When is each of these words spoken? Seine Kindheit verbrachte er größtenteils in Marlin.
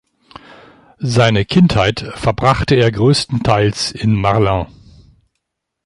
Seine 0.97 1.45
Kindheit 1.45 1.99
verbrachte 2.15 2.73
er 2.73 2.91
größtenteils 2.91 3.91
in 3.91 4.15
Marlin. 4.15 4.65